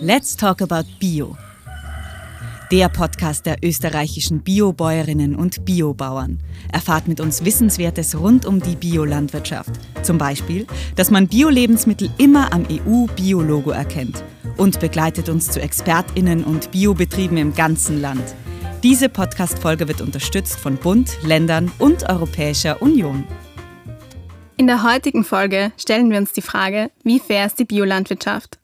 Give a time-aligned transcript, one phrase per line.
[0.00, 1.36] Let's Talk About Bio.
[2.70, 6.38] Der Podcast der österreichischen Biobäuerinnen und Biobauern.
[6.72, 9.72] Erfahrt mit uns Wissenswertes rund um die Biolandwirtschaft.
[10.02, 14.22] Zum Beispiel, dass man Bio-Lebensmittel immer am EU-Biologo erkennt.
[14.56, 18.22] Und begleitet uns zu ExpertInnen und Biobetrieben im ganzen Land.
[18.84, 23.24] Diese Podcast-Folge wird unterstützt von Bund, Ländern und Europäischer Union.
[24.56, 28.57] In der heutigen Folge stellen wir uns die Frage, wie fair ist die Biolandwirtschaft?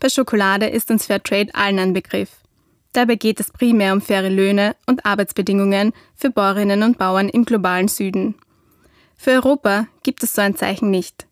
[0.00, 2.30] Bei Schokolade ist uns Fairtrade allen ein Begriff.
[2.94, 7.86] Dabei geht es primär um faire Löhne und Arbeitsbedingungen für Bäuerinnen und Bauern im globalen
[7.86, 8.34] Süden.
[9.16, 11.26] Für Europa gibt es so ein Zeichen nicht.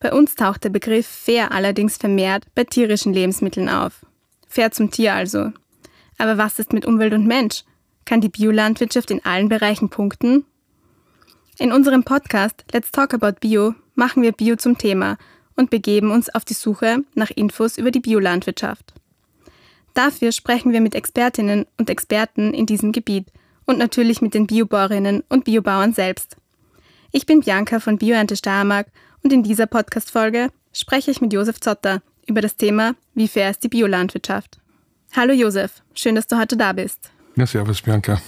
[0.00, 4.06] Bei uns taucht der Begriff fair allerdings vermehrt bei tierischen Lebensmitteln auf.
[4.48, 5.52] Fair zum Tier also.
[6.16, 7.62] Aber was ist mit Umwelt und Mensch?
[8.06, 10.46] Kann die Biolandwirtschaft in allen Bereichen punkten?
[11.58, 15.18] In unserem Podcast Let's Talk About Bio machen wir Bio zum Thema
[15.56, 18.92] und begeben uns auf die Suche nach Infos über die Biolandwirtschaft.
[19.94, 23.26] Dafür sprechen wir mit Expertinnen und Experten in diesem Gebiet
[23.66, 26.36] und natürlich mit den Biobauerinnen und Biobauern selbst.
[27.10, 28.86] Ich bin Bianca von Bioernte Steiermark
[29.22, 33.62] und in dieser Podcast-Folge spreche ich mit Josef Zotter über das Thema Wie fair ist
[33.62, 34.58] die Biolandwirtschaft?
[35.14, 37.10] Hallo Josef, schön, dass du heute da bist.
[37.36, 38.20] Ja, servus Bianca.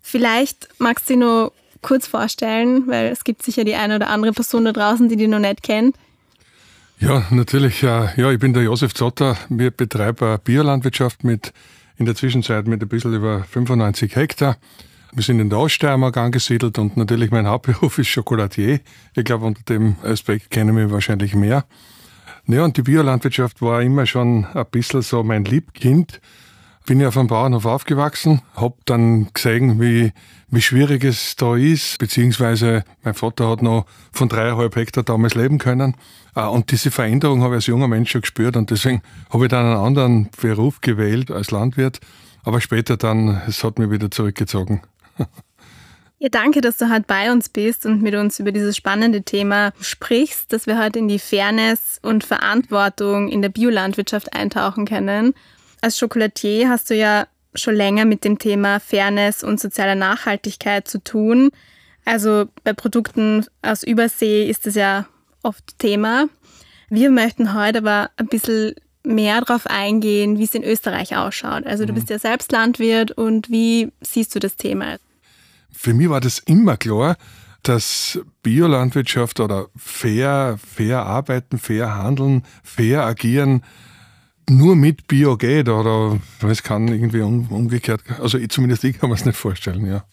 [0.00, 4.64] Vielleicht magst du noch kurz vorstellen, weil es gibt sicher die eine oder andere Person
[4.64, 5.96] da draußen, die dich noch nicht kennt.
[7.00, 7.82] Ja, natürlich.
[7.82, 9.36] Ja, ich bin der Josef Zotter.
[9.48, 11.52] Wir betreiben Biolandwirtschaft mit
[11.96, 14.56] in der Zwischenzeit mit ein bisschen über 95 Hektar.
[15.12, 18.80] Wir sind in der Oststeiermark angesiedelt und natürlich mein Hauptberuf ist Schokoladier.
[19.14, 21.64] Ich glaube, unter dem Aspekt kennen wir wahrscheinlich mehr.
[22.46, 26.20] Ja, und die Biolandwirtschaft war immer schon ein bisschen so mein Liebkind
[26.88, 30.14] bin ja auf einem Bauernhof aufgewachsen, habe dann gesehen, wie,
[30.48, 35.58] wie schwierig es da ist, beziehungsweise mein Vater hat noch von dreieinhalb Hektar damals leben
[35.58, 35.96] können.
[36.34, 39.50] Äh, und diese Veränderung habe ich als junger Mensch schon gespürt und deswegen habe ich
[39.50, 42.00] dann einen anderen Beruf gewählt als Landwirt.
[42.42, 44.80] Aber später dann, es hat mich wieder zurückgezogen.
[46.20, 49.72] Ja, danke, dass du heute bei uns bist und mit uns über dieses spannende Thema
[49.80, 55.32] sprichst, dass wir heute in die Fairness und Verantwortung in der Biolandwirtschaft eintauchen können.
[55.80, 61.02] Als Schokolatier hast du ja schon länger mit dem Thema Fairness und sozialer Nachhaltigkeit zu
[61.02, 61.50] tun.
[62.04, 65.06] Also bei Produkten aus Übersee ist das ja
[65.42, 66.28] oft Thema.
[66.88, 68.74] Wir möchten heute aber ein bisschen
[69.04, 71.66] mehr darauf eingehen, wie es in Österreich ausschaut.
[71.66, 71.96] Also du mhm.
[71.96, 74.96] bist ja selbst Landwirt und wie siehst du das Thema?
[75.70, 77.16] Für mich war das immer klar,
[77.62, 83.62] dass Biolandwirtschaft oder fair, fair arbeiten, fair handeln, fair agieren
[84.50, 89.24] nur mit Bio geht oder es kann irgendwie umgekehrt, also zumindest ich kann mir es
[89.24, 90.04] nicht vorstellen, ja.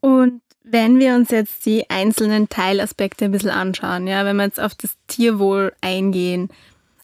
[0.00, 4.60] Und wenn wir uns jetzt die einzelnen Teilaspekte ein bisschen anschauen, ja, wenn wir jetzt
[4.60, 6.48] auf das Tierwohl eingehen,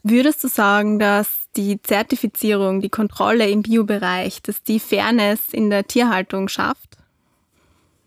[0.02, 5.86] würdest du sagen, dass die Zertifizierung, die Kontrolle im Biobereich, dass die Fairness in der
[5.86, 6.96] Tierhaltung schafft?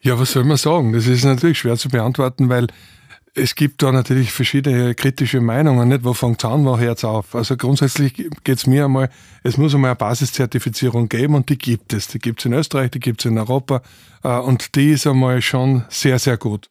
[0.01, 0.93] Ja, was soll man sagen?
[0.93, 2.67] Das ist natürlich schwer zu beantworten, weil
[3.35, 6.03] es gibt da natürlich verschiedene kritische Meinungen, nicht?
[6.03, 7.35] Wo fängt an, wo hört auf?
[7.35, 9.09] Also grundsätzlich geht es mir einmal,
[9.43, 12.07] es muss einmal eine Basiszertifizierung geben und die gibt es.
[12.07, 13.81] Die gibt es in Österreich, die gibt es in Europa
[14.23, 16.69] äh, und die ist einmal schon sehr, sehr gut.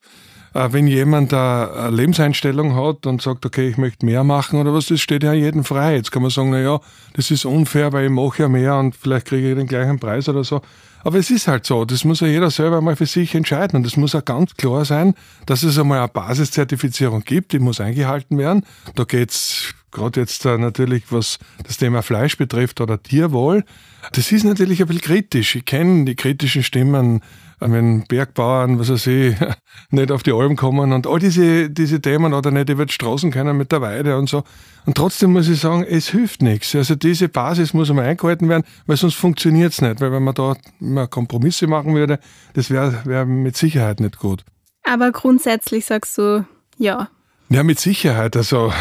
[0.53, 4.87] Äh, wenn jemand eine Lebenseinstellung hat und sagt, okay, ich möchte mehr machen oder was,
[4.87, 5.95] das steht ja jedem frei.
[5.95, 6.79] Jetzt kann man sagen, na ja,
[7.13, 10.27] das ist unfair, weil ich mache ja mehr und vielleicht kriege ich den gleichen Preis
[10.27, 10.61] oder so.
[11.03, 13.77] Aber es ist halt so, das muss ja jeder selber mal für sich entscheiden.
[13.77, 15.15] Und es muss auch ganz klar sein,
[15.45, 18.65] dass es einmal eine Basiszertifizierung gibt, die muss eingehalten werden.
[18.95, 23.63] Da geht's gerade jetzt natürlich, was das Thema Fleisch betrifft oder Tierwohl.
[24.11, 25.55] Das ist natürlich ein bisschen kritisch.
[25.55, 27.21] Ich kenne die kritischen Stimmen
[27.59, 29.35] wenn Bergbauern, was weiß ich,
[29.91, 33.31] nicht auf die Alpen kommen und all diese, diese Themen oder nicht über die Straßen
[33.31, 34.43] können mit der Weide und so.
[34.85, 36.73] Und trotzdem muss ich sagen, es hilft nichts.
[36.73, 40.01] Also diese Basis muss einmal eingehalten werden, weil sonst funktioniert es nicht.
[40.01, 42.19] Weil wenn man da immer Kompromisse machen würde,
[42.53, 44.43] das wäre wär mit Sicherheit nicht gut.
[44.83, 46.45] Aber grundsätzlich sagst du,
[46.77, 47.09] ja,
[47.49, 48.35] ja, mit Sicherheit.
[48.35, 48.71] Also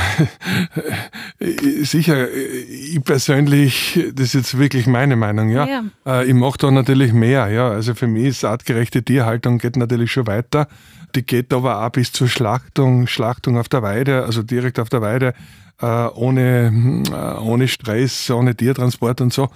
[1.82, 5.66] sicher, ich persönlich, das ist jetzt wirklich meine Meinung, ja.
[5.66, 5.84] ja.
[6.06, 7.70] Äh, ich mache da natürlich mehr, ja.
[7.70, 10.68] Also für mich ist artgerechte Tierhaltung geht natürlich schon weiter.
[11.14, 15.00] Die geht aber auch bis zur Schlachtung, Schlachtung auf der Weide, also direkt auf der
[15.00, 15.34] Weide,
[15.80, 19.48] äh, ohne, äh, ohne Stress, ohne Tiertransport und so.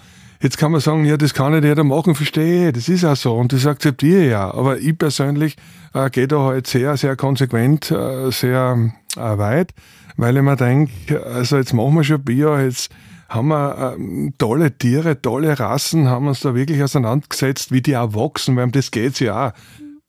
[0.43, 3.35] Jetzt kann man sagen, ja, das kann nicht jeder machen, verstehe das ist auch so
[3.35, 4.53] und das akzeptiere ich ja.
[4.53, 5.57] Aber ich persönlich
[5.95, 9.71] äh, gehe da halt sehr, sehr konsequent, äh, sehr äh, weit,
[10.17, 12.93] weil ich mir denke, also jetzt machen wir schon Bio, jetzt
[13.29, 18.13] haben wir äh, tolle Tiere, tolle Rassen, haben uns da wirklich auseinandergesetzt, wie die auch
[18.13, 19.53] wachsen, weil um das geht ja auch.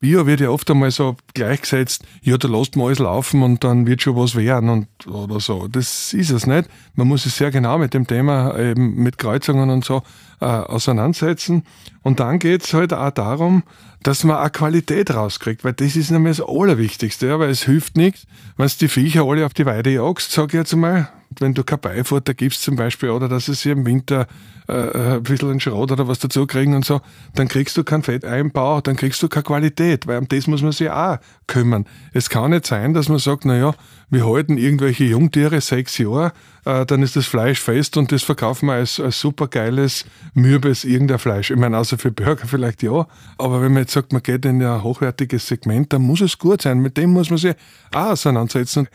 [0.04, 3.86] Bio wird ja oft einmal so gleichgesetzt, ja, da lässt man alles laufen und dann
[3.86, 5.66] wird schon was werden und oder so.
[5.66, 6.68] Das ist es nicht.
[6.94, 10.02] Man muss sich sehr genau mit dem Thema eben mit Kreuzungen und so
[10.42, 11.62] äh, auseinandersetzen.
[12.02, 13.62] Und dann geht's halt auch darum,
[14.02, 17.96] dass man eine Qualität rauskriegt, weil das ist nämlich das Allerwichtigste, ja, weil es hilft
[17.96, 18.26] nichts,
[18.58, 21.08] wenn du die Viecher alle auf die Weide jagst, sag ich jetzt mal,
[21.40, 24.26] wenn du kein Beifutter gibst zum Beispiel oder dass sie im Winter
[24.68, 27.00] äh, ein bisschen einen Schrot oder was dazu kriegen und so,
[27.34, 30.72] dann kriegst du keinen Fetteinbau, dann kriegst du keine Qualität, weil um das muss man
[30.72, 31.84] sich auch kümmern.
[32.12, 33.74] Es kann nicht sein, dass man sagt, naja,
[34.10, 36.32] wir halten irgendwelche Jungtiere sechs Jahre,
[36.64, 40.84] äh, dann ist das Fleisch fest und das verkaufen wir als, als super geiles, mürbes
[40.84, 41.50] irgendein Fleisch.
[41.50, 43.06] Ich meine, außer für Burger vielleicht ja,
[43.38, 46.62] aber wenn man jetzt sagt, man geht in ein hochwertiges Segment, dann muss es gut
[46.62, 46.78] sein.
[46.78, 47.54] Mit dem muss man sich
[47.92, 48.88] auch auseinandersetzen.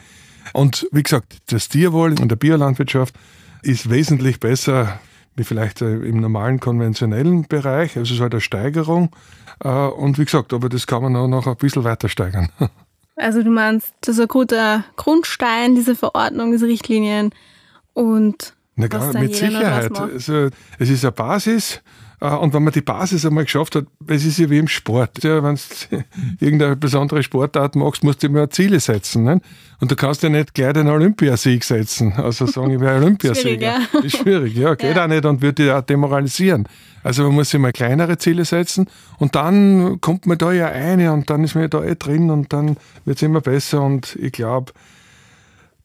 [0.54, 3.16] Und wie gesagt, das Tierwohl in der Biolandwirtschaft
[3.62, 5.00] ist wesentlich besser
[5.36, 7.98] wie vielleicht äh, im normalen konventionellen Bereich.
[7.98, 9.16] Also es ist halt eine Steigerung.
[9.63, 12.50] Äh, und wie gesagt, aber das kann man auch noch ein bisschen weiter steigern.
[13.22, 17.31] Also du meinst, das ist ein guter Grundstein, diese Verordnung, diese Richtlinien
[17.92, 19.92] und Na klar, mit Sicherheit.
[20.00, 20.48] Also,
[20.78, 21.81] es ist eine Basis
[22.21, 25.24] und wenn man die Basis einmal geschafft hat, es ist ja wie im Sport.
[25.24, 26.04] Ja, wenn du
[26.45, 29.24] irgendeine besondere Sportart machst, musst du immer Ziele setzen.
[29.24, 29.39] Ne?
[29.80, 32.13] Und du kannst ja nicht gleich den Olympiasieg setzen.
[32.13, 33.80] Also sagen, ich wäre Olympiasieger.
[33.81, 34.00] Schwierig, ja.
[34.04, 35.06] Ist schwierig, ja, geht ja.
[35.06, 36.68] auch nicht und würde dich auch demoralisieren.
[37.04, 38.88] Also man muss sich mal kleinere Ziele setzen
[39.18, 42.30] und dann kommt man da ja eine und dann ist man ja da eh drin
[42.30, 42.75] und dann
[43.06, 44.74] wird es immer besser und ich glaube,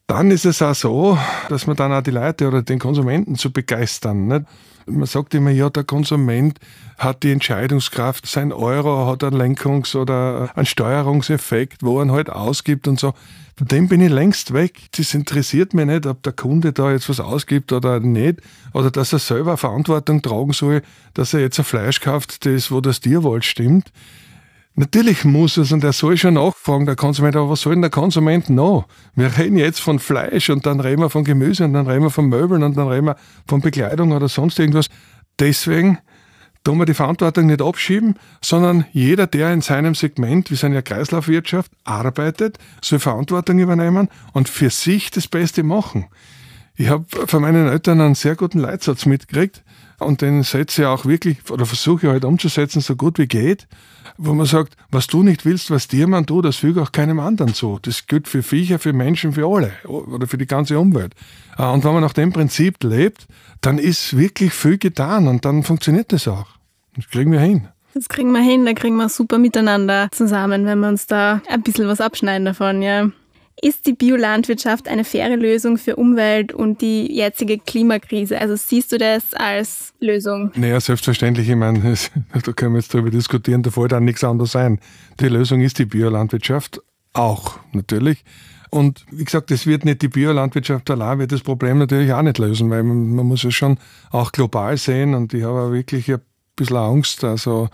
[0.07, 1.17] dann ist es auch so,
[1.47, 4.27] dass man dann auch die Leute oder den Konsumenten zu begeistern.
[4.27, 4.45] Nicht?
[4.87, 6.59] Man sagt immer, ja, der Konsument
[6.97, 12.29] hat die Entscheidungskraft, sein Euro hat einen Lenkungs- oder einen Steuerungseffekt, wo er ihn halt
[12.29, 13.13] ausgibt und so.
[13.57, 14.79] Von dem bin ich längst weg.
[14.97, 18.41] Das interessiert mich nicht, ob der Kunde da jetzt was ausgibt oder nicht,
[18.73, 20.81] oder dass er selber Verantwortung tragen soll,
[21.13, 23.91] dass er jetzt ein Fleisch kauft, das, wo das Tierwohl stimmt.
[24.77, 27.91] Natürlich muss es und er soll schon nachfragen, der Konsument, aber was soll denn der
[27.91, 28.87] Konsument noch?
[29.15, 32.09] Wir reden jetzt von Fleisch und dann reden wir von Gemüse und dann reden wir
[32.09, 33.15] von Möbeln und dann reden wir
[33.47, 34.87] von Bekleidung oder sonst irgendwas.
[35.39, 35.99] Deswegen
[36.65, 40.81] tun wir die Verantwortung nicht abschieben, sondern jeder, der in seinem Segment, wir sind ja
[40.81, 46.07] Kreislaufwirtschaft, arbeitet, soll Verantwortung übernehmen und für sich das Beste machen.
[46.77, 49.63] Ich habe von meinen Eltern einen sehr guten Leitsatz mitgekriegt
[49.99, 53.67] und den setze ich auch wirklich oder versuche ich halt umzusetzen, so gut wie geht
[54.17, 57.19] wo man sagt, was du nicht willst, was dir man tut, das füge auch keinem
[57.19, 57.79] anderen zu.
[57.81, 61.13] Das gilt für Viecher, für Menschen, für alle oder für die ganze Umwelt.
[61.57, 63.27] Äh, und wenn man nach dem Prinzip lebt,
[63.61, 66.47] dann ist wirklich viel getan und dann funktioniert das auch.
[66.95, 67.67] Das kriegen wir hin.
[67.93, 71.61] Das kriegen wir hin, da kriegen wir super miteinander zusammen, wenn wir uns da ein
[71.61, 73.09] bisschen was abschneiden davon, ja.
[73.61, 78.39] Ist die Biolandwirtschaft eine faire Lösung für Umwelt und die jetzige Klimakrise?
[78.39, 80.51] Also siehst du das als Lösung?
[80.55, 81.47] Naja, selbstverständlich.
[81.47, 81.79] Ich meine,
[82.33, 84.79] da können wir jetzt darüber diskutieren, da fällt dann nichts anderes sein.
[85.19, 86.81] Die Lösung ist die Biolandwirtschaft
[87.13, 88.23] auch, natürlich.
[88.69, 92.39] Und wie gesagt, es wird nicht die Biolandwirtschaft allein, wird das Problem natürlich auch nicht
[92.39, 93.77] lösen, weil man, man muss es schon
[94.11, 96.19] auch global sehen und ich habe wirklich ein
[96.57, 97.23] bisschen Angst.
[97.23, 97.69] Also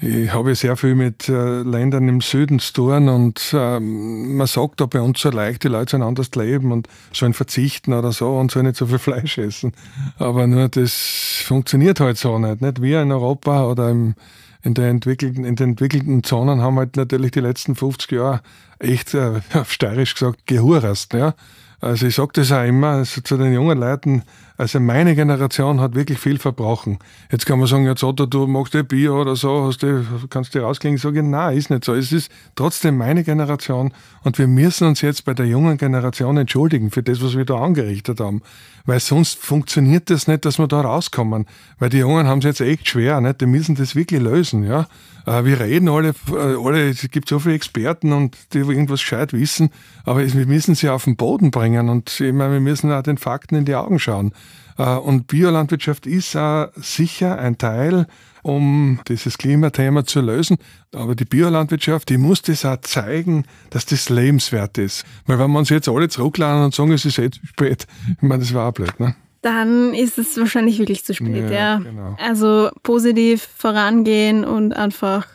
[0.00, 4.80] ich habe sehr viel mit äh, Ländern im Süden zu tun und ähm, man sagt
[4.80, 8.36] da bei uns so leicht, die Leute sollen anders leben und sollen verzichten oder so
[8.38, 9.72] und sollen nicht so viel Fleisch essen.
[10.18, 12.62] Aber nur das funktioniert halt so nicht.
[12.62, 14.14] Nicht wir in Europa oder im,
[14.62, 18.40] in, der entwickelten, in den entwickelten Zonen haben halt natürlich die letzten 50 Jahre
[18.78, 21.12] echt, äh, auf steirisch gesagt, gehurast.
[21.12, 21.34] Ja?
[21.80, 24.22] Also ich sage das auch immer also zu den jungen Leuten,
[24.58, 26.98] also meine Generation hat wirklich viel verbrochen.
[27.30, 30.52] Jetzt kann man sagen, jetzt Otto, du magst eh Bier oder so, hast du, kannst
[30.52, 30.98] du rausklingen.
[30.98, 31.94] Sage ich, nein, ist nicht so.
[31.94, 33.92] Es ist trotzdem meine Generation
[34.24, 37.54] und wir müssen uns jetzt bei der jungen Generation entschuldigen für das, was wir da
[37.54, 38.42] angerichtet haben.
[38.84, 41.46] Weil sonst funktioniert das nicht, dass wir da rauskommen.
[41.78, 43.40] Weil die Jungen haben es jetzt echt schwer, nicht?
[43.40, 44.64] die müssen das wirklich lösen.
[44.64, 44.88] Ja?
[45.28, 49.32] Äh, wir reden alle, äh, alle, es gibt so viele Experten und die irgendwas gescheit
[49.32, 49.70] wissen,
[50.04, 53.18] aber wir müssen sie auf den Boden bringen und ich meine, wir müssen auch den
[53.18, 54.32] Fakten in die Augen schauen.
[54.76, 58.06] Äh, und Biolandwirtschaft ist auch sicher ein Teil,
[58.42, 60.58] um dieses Klimathema zu lösen.
[60.94, 65.04] Aber die Biolandwirtschaft, die muss das auch zeigen, dass das lebenswert ist.
[65.26, 68.22] Weil wenn wir uns jetzt alle zurückladen und sagen, es ist eh zu spät, ich
[68.22, 69.14] meine, das war auch blöd, ne?
[69.42, 71.50] dann ist es wahrscheinlich wirklich zu spät, ja.
[71.50, 71.78] ja.
[71.78, 72.16] Genau.
[72.18, 75.26] Also positiv vorangehen und einfach.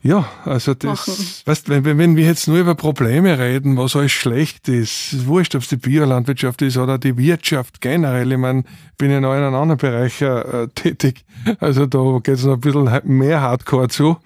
[0.00, 4.68] Ja, also das, weißt, wenn, wenn wir jetzt nur über Probleme reden, was alles schlecht
[4.68, 8.30] ist, ist wurscht, ob es die Biolandwirtschaft ist oder die Wirtschaft generell.
[8.30, 8.62] Ich meine,
[8.96, 11.24] bin ja noch in einem anderen Bereich äh, tätig.
[11.58, 14.18] Also da geht es noch ein bisschen mehr Hardcore zu.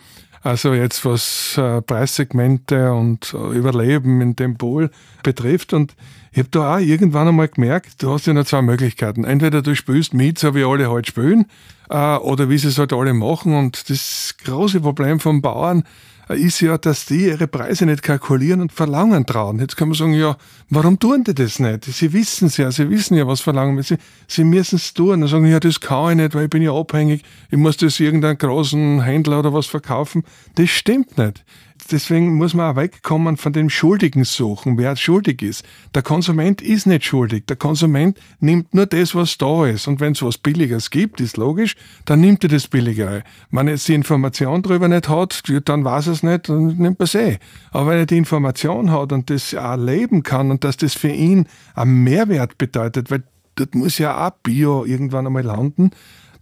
[0.43, 4.91] Also jetzt was äh, Preissegmente und äh, Überleben in dem Pool
[5.23, 5.73] betrifft.
[5.73, 5.95] Und
[6.32, 9.24] ich habe da auch irgendwann einmal gemerkt, du hast ja nur zwei Möglichkeiten.
[9.24, 11.46] Entweder du spielst mit, so wie alle halt spielen,
[11.90, 13.54] äh, oder wie sie es halt alle machen.
[13.54, 15.84] Und das große Problem vom Bauern,
[16.28, 19.58] ist ja, dass die ihre Preise nicht kalkulieren und verlangen trauen.
[19.58, 20.36] Jetzt kann man sagen, ja,
[20.70, 21.84] warum tun die das nicht?
[21.84, 23.82] Sie wissen es ja, sie wissen ja, was verlangen.
[23.82, 23.96] Sie,
[24.26, 25.20] sie müssen es tun.
[25.20, 27.22] Dann sagen, ja, das kann ich nicht, weil ich bin ja abhängig.
[27.50, 30.24] Ich muss das irgendeinem großen Händler oder was verkaufen.
[30.54, 31.44] Das stimmt nicht
[31.90, 35.64] deswegen muss man auch wegkommen von dem Schuldigen suchen, wer schuldig ist.
[35.94, 37.46] Der Konsument ist nicht schuldig.
[37.46, 39.88] Der Konsument nimmt nur das, was da ist.
[39.88, 41.74] Und wenn es was Billiges gibt, ist logisch,
[42.04, 43.24] dann nimmt er das Billigere.
[43.50, 47.00] Wenn er jetzt die Information darüber nicht hat, dann weiß er es nicht, dann nimmt
[47.00, 47.38] er es eh.
[47.70, 51.10] Aber wenn er die Information hat und das auch leben kann und dass das für
[51.10, 53.22] ihn einen Mehrwert bedeutet, weil
[53.54, 55.90] dort muss ja auch Bio irgendwann einmal landen,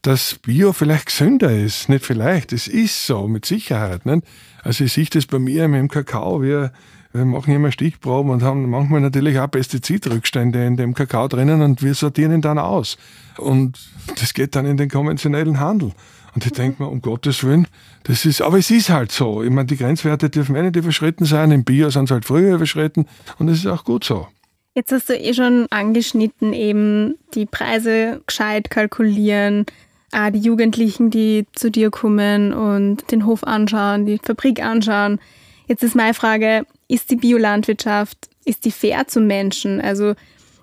[0.02, 1.88] dass Bio vielleicht gesünder ist.
[1.88, 4.06] Nicht vielleicht, es ist so, mit Sicherheit.
[4.06, 4.24] Nicht?
[4.62, 6.42] Also ich sehe das bei mir im Kakao.
[6.42, 6.72] Wir,
[7.12, 11.82] wir machen immer Stichproben und haben manchmal natürlich auch Pestizidrückstände in dem Kakao drinnen und
[11.82, 12.96] wir sortieren ihn dann aus.
[13.36, 13.78] Und
[14.18, 15.92] das geht dann in den konventionellen Handel.
[16.34, 17.66] Und ich denke mir, um Gottes Willen,
[18.04, 19.42] das ist, aber es ist halt so.
[19.42, 21.50] Ich meine, die Grenzwerte dürfen eh nicht überschritten sein.
[21.50, 23.06] Im Bio sind sie halt früher überschritten
[23.38, 24.28] und es ist auch gut so.
[24.74, 29.66] Jetzt hast du eh schon angeschnitten, eben die Preise gescheit kalkulieren,
[30.12, 35.20] auch die Jugendlichen, die zu dir kommen und den Hof anschauen, die Fabrik anschauen.
[35.66, 39.80] Jetzt ist meine Frage, ist die Biolandwirtschaft, ist die fair zum Menschen?
[39.80, 40.14] Also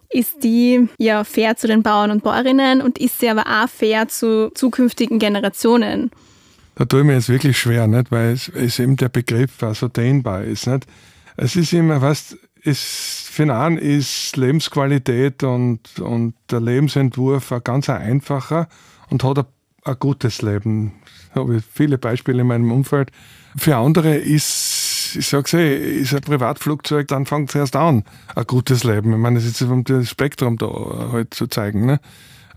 [0.10, 4.08] ist die ja fair zu den Bauern und Bäuerinnen und ist sie aber auch fair
[4.08, 6.12] zu zukünftigen Generationen?
[6.76, 8.12] Da tue ich mir jetzt wirklich schwer, nicht?
[8.12, 10.68] weil es, es eben der Begriff also dehnbar ist.
[10.68, 10.86] Nicht?
[11.36, 17.90] Es ist immer, was es für einen ist Lebensqualität und, und der Lebensentwurf ein ganz
[17.90, 18.68] einfacher
[19.10, 19.46] und hat ein,
[19.84, 20.94] ein gutes Leben.
[21.34, 23.12] Habe ich viele Beispiele in meinem Umfeld.
[23.56, 28.04] Für andere ist, ich sage es eh, ist ein Privatflugzeug, dann fängt es erst an,
[28.36, 29.12] ein gutes Leben.
[29.12, 30.68] Ich meine, es ist um das Spektrum da
[31.12, 31.86] halt zu zeigen.
[31.86, 32.00] Ne?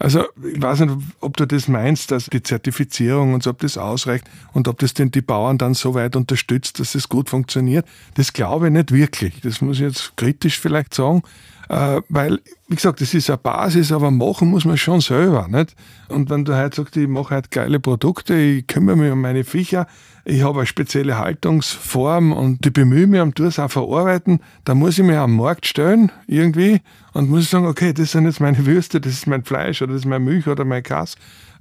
[0.00, 3.76] Also ich weiß nicht, ob du das meinst, dass die Zertifizierung und so, ob das
[3.76, 7.86] ausreicht und ob das denn die Bauern dann so weit unterstützt, dass es gut funktioniert.
[8.14, 9.42] Das glaube ich nicht wirklich.
[9.42, 11.22] Das muss ich jetzt kritisch vielleicht sagen.
[11.68, 15.48] Äh, weil, wie gesagt, das ist eine Basis, aber machen muss man schon selber.
[15.48, 15.74] Nicht?
[16.06, 19.42] Und wenn du heute sagst, ich mache halt geile Produkte, ich kümmere mich um meine
[19.42, 19.88] Viecher,
[20.24, 24.96] ich habe eine spezielle Haltungsform und ich bemühe mich um das auch verarbeiten, dann muss
[25.00, 26.80] ich mich am Markt stellen, irgendwie,
[27.12, 30.02] und muss sagen, okay, das sind jetzt meine Würste, das ist mein Fleisch oder das
[30.02, 31.16] ist meine Milch oder mein Kass.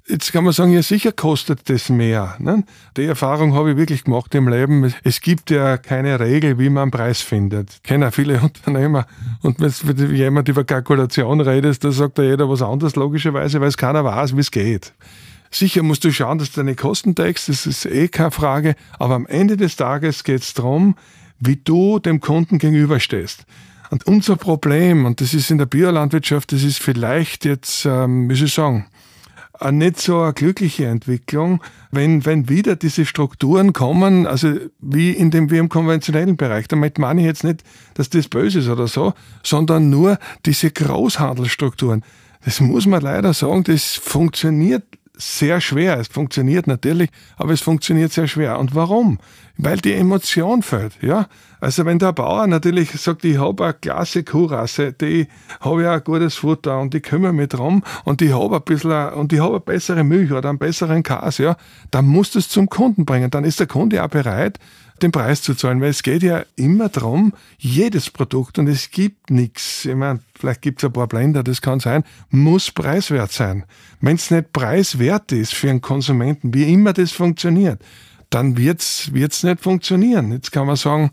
[0.09, 2.35] Jetzt kann man sagen, ja sicher kostet das mehr.
[2.39, 2.63] Ne?
[2.97, 4.91] Die Erfahrung habe ich wirklich gemacht im Leben.
[5.03, 7.73] Es gibt ja keine Regel, wie man einen Preis findet.
[7.75, 9.05] Ich kenne auch viele Unternehmer
[9.43, 13.77] und wenn jemand über Kalkulation redet, da sagt ja jeder was anderes logischerweise, weil es
[13.77, 14.93] keiner weiß, wie es geht.
[15.51, 19.13] Sicher musst du schauen, dass du deine Kosten deckst, das ist eh keine Frage, aber
[19.13, 20.95] am Ende des Tages geht es darum,
[21.39, 23.45] wie du dem Kunden gegenüberstehst.
[23.91, 28.35] Und unser Problem, und das ist in der Biolandwirtschaft, das ist vielleicht jetzt, ähm, wie
[28.35, 28.87] soll ich sagen,
[29.71, 31.61] nicht so eine glückliche Entwicklung,
[31.91, 36.67] wenn, wenn wieder diese Strukturen kommen, also wie in dem, wie im konventionellen Bereich.
[36.67, 37.63] Damit meine ich jetzt nicht,
[37.95, 39.13] dass das böse ist oder so,
[39.43, 42.03] sondern nur diese Großhandelsstrukturen.
[42.45, 44.83] Das muss man leider sagen, das funktioniert
[45.19, 45.99] sehr schwer.
[45.99, 48.57] Es funktioniert natürlich, aber es funktioniert sehr schwer.
[48.57, 49.19] Und warum?
[49.57, 50.93] Weil die Emotion fehlt.
[51.01, 51.27] Ja?
[51.59, 55.27] Also wenn der Bauer natürlich sagt, ich habe eine klasse Kuhrasse, die
[55.59, 59.09] habe ja ein gutes Futter und ich kümmere mich drum und ich habe ein bisschen
[59.09, 61.57] und ich habe eine bessere Milch oder einen besseren Käse, ja,
[61.91, 63.29] dann musst du es zum Kunden bringen.
[63.29, 64.57] Dann ist der Kunde auch bereit,
[65.00, 69.29] den Preis zu zahlen, weil es geht ja immer darum, jedes Produkt, und es gibt
[69.29, 73.65] nichts, ich meine, vielleicht gibt es ein paar Blender, das kann sein, muss preiswert sein.
[74.01, 77.82] Wenn es nicht preiswert ist für einen Konsumenten, wie immer das funktioniert,
[78.29, 80.32] dann wird es nicht funktionieren.
[80.32, 81.12] Jetzt kann man sagen,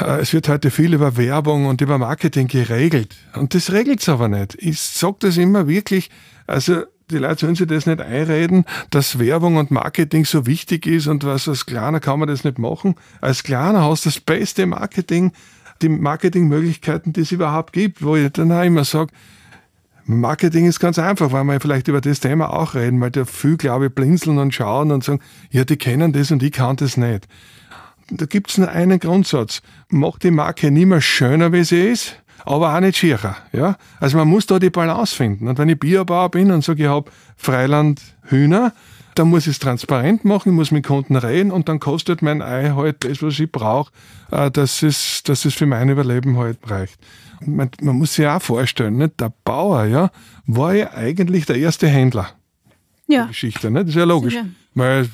[0.00, 3.16] äh, es wird heute viel über Werbung und über Marketing geregelt.
[3.34, 4.56] Und das regelt es aber nicht.
[4.60, 6.10] Ich sage das immer wirklich,
[6.46, 11.06] also die Leute sollen sich das nicht einreden, dass Werbung und Marketing so wichtig ist
[11.06, 12.94] und was als Kleiner kann man das nicht machen.
[13.20, 15.32] Als Kleiner hast du das beste Marketing,
[15.82, 19.12] die Marketingmöglichkeiten, die es überhaupt gibt, wo ich dann auch immer sage,
[20.04, 23.58] Marketing ist ganz einfach, weil wir vielleicht über das Thema auch reden, weil da viel,
[23.58, 26.96] glaube ich, blinzeln und schauen und sagen, ja, die kennen das und ich kann das
[26.96, 27.28] nicht.
[28.10, 29.60] Da gibt es nur einen Grundsatz.
[29.90, 33.36] Macht die Marke nicht mehr schöner, wie sie ist, aber auch nicht schierer.
[33.52, 33.76] Ja?
[34.00, 35.48] Also man muss da die Balance finden.
[35.48, 38.72] Und wenn ich Biobauer bin und sage, ich habe Freiland Hühner,
[39.14, 42.40] dann muss ich es transparent machen, ich muss mit Kunden reden und dann kostet mein
[42.40, 43.90] Ei halt das, was ich brauche,
[44.30, 46.98] äh, dass, es, dass es für mein Überleben halt reicht.
[47.40, 49.20] Man, man muss sich auch vorstellen, nicht?
[49.20, 50.10] der Bauer ja,
[50.46, 52.30] war ja eigentlich der erste Händler
[53.08, 53.26] ja.
[53.26, 53.70] Geschichte.
[53.70, 53.80] Ne?
[53.80, 54.34] Das ist ja logisch.
[54.34, 54.46] Sicher.
[54.74, 55.08] Weil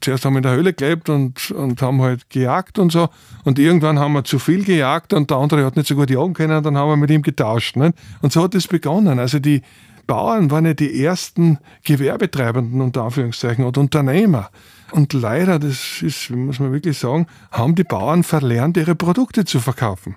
[0.00, 3.10] zuerst haben wir in der Höhle gelebt und, und haben halt gejagt und so.
[3.44, 6.34] Und irgendwann haben wir zu viel gejagt und der andere hat nicht so gut jagen
[6.34, 7.76] können und dann haben wir mit ihm getauscht.
[7.76, 7.92] Ne?
[8.22, 9.20] Und so hat es begonnen.
[9.20, 9.62] Also die,
[10.06, 14.50] Bauern waren ja die ersten Gewerbetreibenden unter Anführungszeichen und Unternehmer.
[14.92, 19.60] Und leider, das ist, muss man wirklich sagen, haben die Bauern verlernt, ihre Produkte zu
[19.60, 20.16] verkaufen.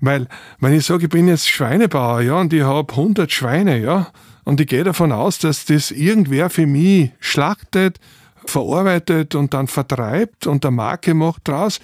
[0.00, 0.26] Weil,
[0.58, 4.08] wenn ich sage, ich bin jetzt Schweinebauer, ja, und ich habe 100 Schweine, ja,
[4.44, 7.98] und ich gehe davon aus, dass das irgendwer für mich schlachtet,
[8.44, 11.80] verarbeitet und dann vertreibt und eine Marke macht draus.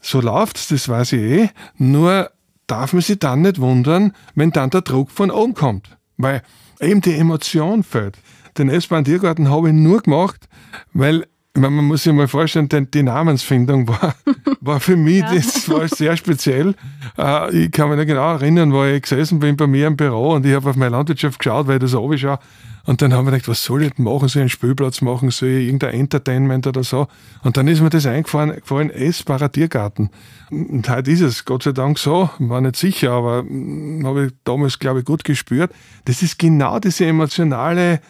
[0.00, 1.48] So läuft's, das weiß ich eh.
[1.78, 2.30] Nur
[2.66, 5.96] darf man sich dann nicht wundern, wenn dann der Druck von oben kommt.
[6.16, 6.42] Weil
[6.80, 8.18] eben die Emotion fehlt.
[8.58, 10.48] Den S-Bahn Tiergarten habe ich nur gemacht,
[10.92, 14.14] weil man muss sich mal vorstellen, die Namensfindung war,
[14.60, 15.34] war für mich, ja.
[15.34, 16.74] das war sehr speziell.
[17.16, 20.34] Äh, ich kann mich nicht genau erinnern, wo ich gesessen bin bei mir im Büro
[20.34, 22.38] und ich habe auf meine Landwirtschaft geschaut, weil ich das schaue.
[22.86, 24.28] Und dann haben wir gedacht, was soll ich denn machen?
[24.28, 25.30] Soll ich einen Spielplatz machen?
[25.30, 27.06] Soll ich irgendein Entertainment oder so?
[27.42, 30.10] Und dann ist mir das eingefallen, gefallen, essbarer Tiergarten.
[30.50, 34.32] Und heute ist es Gott sei Dank so, war nicht sicher, aber hm, habe ich
[34.44, 35.72] damals, glaube ich, gut gespürt.
[36.04, 38.00] Das ist genau diese emotionale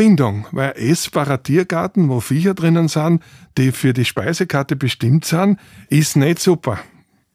[0.00, 3.22] Bindung, weil essbarer Tiergarten, wo Viecher drinnen sind,
[3.58, 5.58] die für die Speisekarte bestimmt sind,
[5.90, 6.78] ist nicht super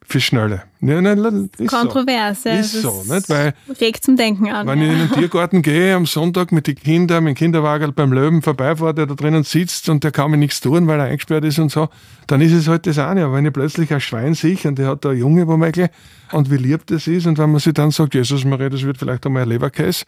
[0.04, 0.64] für Schnelle.
[0.80, 2.48] Ja, nein, ist Kontrovers, so.
[2.48, 3.28] Ist so, nicht?
[3.28, 4.66] Weil, regt zum Denken an.
[4.66, 4.86] Wenn ja.
[4.86, 8.42] ich in den Tiergarten gehe am Sonntag mit den Kindern, mit dem Kinderwagen beim Löwen
[8.42, 11.60] vorbeifahre, der da drinnen sitzt und der kann mir nichts tun, weil er eingesperrt ist
[11.60, 11.88] und so,
[12.26, 13.26] dann ist es halt das eine.
[13.26, 15.88] Aber wenn ich plötzlich ein Schwein sehe und der hat da eine Junge womöglich
[16.32, 18.98] und wie lieb das ist und wenn man sich dann sagt, Jesus Maria, das wird
[18.98, 20.04] vielleicht einmal ein Leberkäse,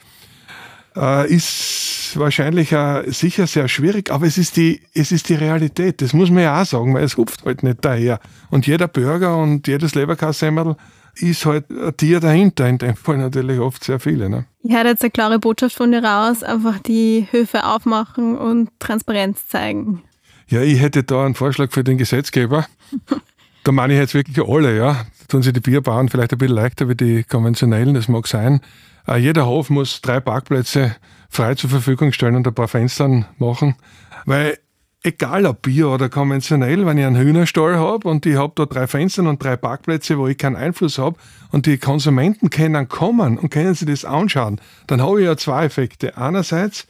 [0.96, 6.00] äh, ist wahrscheinlich auch sicher sehr schwierig, aber es ist, die, es ist die Realität.
[6.00, 8.20] Das muss man ja auch sagen, weil es hupft halt nicht daher.
[8.50, 10.76] Und jeder Bürger und jedes Leberkassemmerl
[11.16, 14.28] ist halt ein Tier dahinter, in dem Fall natürlich oft sehr viele.
[14.28, 14.46] Ne?
[14.62, 19.48] Ich hatte jetzt eine klare Botschaft von dir raus, einfach die Höfe aufmachen und Transparenz
[19.48, 20.02] zeigen.
[20.48, 22.66] Ja, ich hätte da einen Vorschlag für den Gesetzgeber.
[23.64, 25.06] da meine ich jetzt wirklich alle, ja.
[25.28, 28.60] Tun sie die Bierbauern vielleicht ein bisschen leichter wie die konventionellen, das mag sein.
[29.06, 30.96] Äh, jeder Hof muss drei Parkplätze
[31.28, 33.76] frei zur Verfügung stellen und ein paar Fenstern machen,
[34.24, 34.58] weil
[35.02, 38.86] egal ob Bio oder konventionell, wenn ich einen Hühnerstall habe und ich habe da drei
[38.86, 41.16] Fenster und drei Parkplätze, wo ich keinen Einfluss habe
[41.50, 45.64] und die Konsumenten können kommen und können sich das anschauen, dann habe ich ja zwei
[45.64, 46.16] Effekte.
[46.16, 46.86] Einerseits,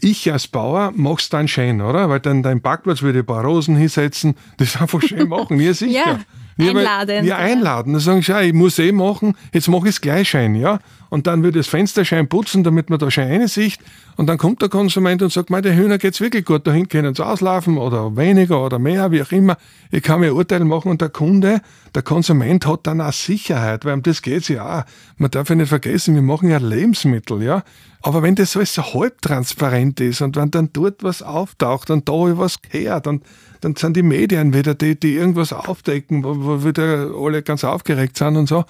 [0.00, 2.08] ich als Bauer mach's dann schön, oder?
[2.08, 5.74] Weil dann dein Parkplatz würde ich ein paar Rosen hinsetzen, das einfach schön machen, ja
[5.74, 6.06] sicher.
[6.06, 6.20] ja.
[6.58, 7.24] Einladen.
[7.24, 7.92] Ja, einladen.
[7.92, 10.80] Dann sagen sie, ja, ich muss eh machen, jetzt mache ich es gleich schön, ja.
[11.10, 13.78] Und dann wird das Fenster schön putzen, damit man da schön eine sieht.
[14.16, 17.24] Und dann kommt der Konsument und sagt, der Hühner geht's wirklich gut, dahin können sie
[17.24, 19.56] auslaufen oder weniger oder mehr, wie auch immer.
[19.90, 21.60] Ich kann mir ein Urteil machen und der Kunde,
[21.94, 24.84] der Konsument hat dann auch Sicherheit, weil um das geht's ja auch.
[25.16, 27.62] Man darf ja nicht vergessen, wir machen ja Lebensmittel, ja.
[28.02, 32.12] Aber wenn das alles so halbtransparent ist und wenn dann dort was auftaucht und da
[32.12, 33.24] was gehört und
[33.60, 38.36] dann sind die Medien wieder die, die irgendwas aufdecken, wo, wieder alle ganz aufgeregt sind
[38.36, 38.64] und so.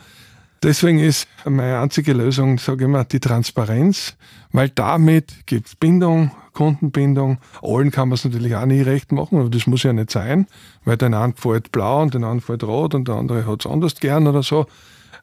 [0.63, 4.17] Deswegen ist meine einzige Lösung, sage ich mal, die Transparenz,
[4.51, 7.39] weil damit gibt es Bindung, Kundenbindung.
[7.63, 10.49] Allen kann man es natürlich auch nie recht machen, aber das muss ja nicht sein,
[10.85, 13.71] weil den einen gefällt blau und den anderen gefällt rot und der andere hat es
[13.71, 14.67] anders gern oder so.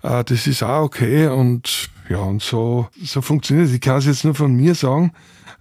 [0.04, 3.74] Äh, das ist auch okay und ja, und so, so funktioniert es.
[3.74, 5.12] Ich kann es jetzt nur von mir sagen.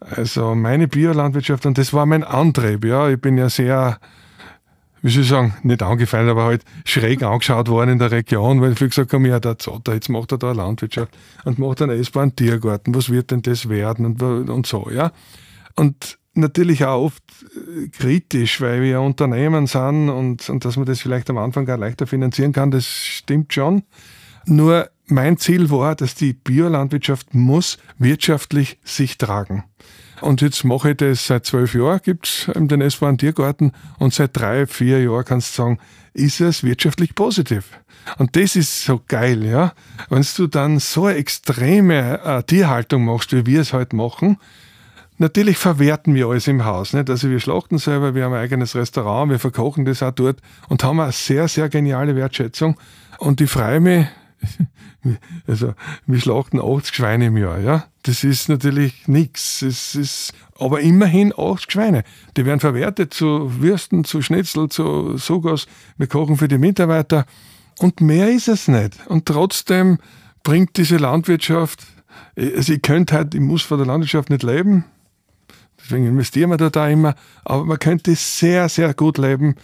[0.00, 2.85] Also meine Biolandwirtschaft, und das war mein Antrieb.
[2.85, 3.98] Ja, ich bin ja sehr,
[5.04, 8.74] wie soll ich sagen, nicht angefallen, aber halt schräg angeschaut worden in der Region, weil
[8.74, 11.14] viele gesagt haben, ja, der Zotter, jetzt macht er da Landwirtschaft
[11.44, 15.12] und macht einen essbaren Tiergarten, was wird denn das werden und, und so, ja.
[15.76, 17.22] Und natürlich auch oft
[17.54, 21.76] äh, kritisch, weil wir Unternehmen sind und, und dass man das vielleicht am Anfang gar
[21.76, 23.82] leichter finanzieren kann, das stimmt schon.
[24.46, 29.64] Nur mein Ziel war, dass die Biolandwirtschaft muss wirtschaftlich sich tragen.
[30.20, 34.37] Und jetzt mache ich das seit zwölf Jahren, gibt es den S-Bahn Tiergarten und seit
[34.37, 35.79] drei, vier Jahren kannst du sagen,
[36.12, 37.64] ist es wirtschaftlich positiv.
[38.18, 39.72] Und das ist so geil, ja.
[40.09, 44.38] Wenn du dann so eine extreme äh, Tierhaltung machst, wie wir es heute machen,
[45.16, 46.92] Natürlich verwerten wir alles im Haus.
[46.92, 47.09] Nicht?
[47.09, 50.83] Also wir schlachten selber, wir haben ein eigenes Restaurant, wir verkochen das auch dort und
[50.83, 52.77] haben eine sehr, sehr geniale Wertschätzung.
[53.18, 54.07] Und ich freue mich,
[55.46, 55.74] also
[56.07, 57.87] wir schlachten 80 Schweine im Jahr, ja.
[58.02, 59.62] Das ist natürlich nichts.
[59.62, 62.04] Es ist aber immerhin 80 Schweine.
[62.37, 65.66] Die werden verwertet zu Würsten, zu Schnitzel, zu Sogas.
[65.96, 67.26] Wir kochen für die Mitarbeiter.
[67.78, 69.07] Und mehr ist es nicht.
[69.07, 69.98] Und trotzdem
[70.42, 71.80] bringt diese Landwirtschaft,
[72.37, 74.85] also ich könnte halt, ich muss von der Landwirtschaft nicht leben.
[75.78, 77.14] Deswegen investieren wir da, da immer.
[77.44, 79.57] Aber man könnte sehr, sehr gut leben,